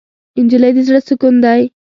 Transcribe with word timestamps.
نجلۍ 0.45 0.71
د 0.75 0.79
زړه 0.87 0.99
سکون 1.07 1.35
دی. 1.43 1.61